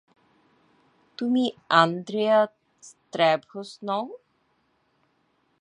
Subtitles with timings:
[1.17, 1.43] তুমি
[1.81, 2.39] Andrea
[2.83, 4.05] Stavros নও?